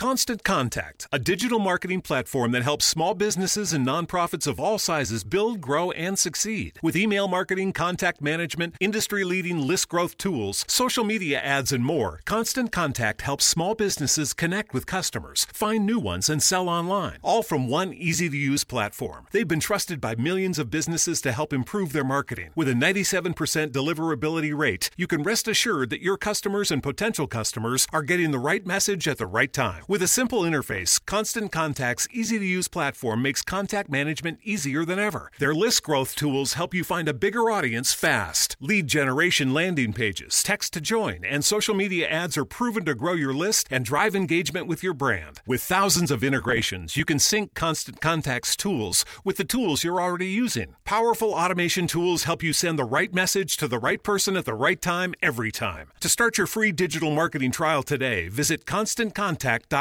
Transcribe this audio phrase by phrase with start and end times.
[0.00, 5.24] Constant Contact, a digital marketing platform that helps small businesses and nonprofits of all sizes
[5.24, 6.78] build, grow, and succeed.
[6.82, 12.20] With email marketing, contact management, industry leading list growth tools, social media ads, and more,
[12.24, 17.42] Constant Contact helps small businesses connect with customers, find new ones, and sell online, all
[17.42, 19.26] from one easy to use platform.
[19.32, 22.52] They've been trusted by millions of businesses to help improve their marketing.
[22.54, 23.34] With a 97%
[23.68, 28.38] deliverability rate, you can rest assured that your customers and potential customers are getting the
[28.38, 29.84] right message at the right time.
[29.90, 35.00] With a simple interface, Constant Contact's easy to use platform makes contact management easier than
[35.00, 35.32] ever.
[35.40, 38.56] Their list growth tools help you find a bigger audience fast.
[38.60, 43.14] Lead generation landing pages, text to join, and social media ads are proven to grow
[43.14, 45.40] your list and drive engagement with your brand.
[45.44, 50.28] With thousands of integrations, you can sync Constant Contact's tools with the tools you're already
[50.28, 50.76] using.
[50.84, 54.54] Powerful automation tools help you send the right message to the right person at the
[54.54, 55.90] right time every time.
[55.98, 59.79] To start your free digital marketing trial today, visit constantcontact.com.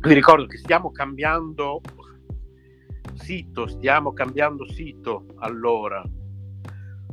[0.00, 1.80] Vi ricordo che stiamo cambiando
[3.14, 6.02] sito, stiamo cambiando sito allora,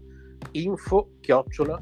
[0.52, 1.82] info chiocciola